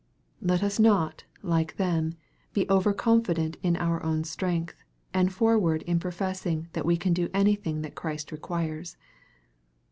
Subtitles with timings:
[0.41, 2.15] Let us not, like them,
[2.53, 7.29] be over confident in our own strength, and forward in professing that we can do
[7.35, 8.97] any thing that Christ requires.